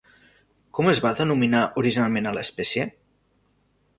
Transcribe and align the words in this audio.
Com 0.77 0.87
es 0.93 1.01
va 1.05 1.09
denominar 1.19 1.61
originalment 1.83 2.31
a 2.31 2.33
l'espècie? 2.37 2.87